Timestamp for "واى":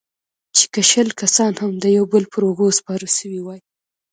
3.43-3.59